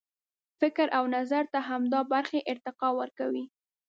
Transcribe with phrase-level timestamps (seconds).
[0.59, 3.45] فکر و نظر ته همدا برخې ارتقا ورکوي.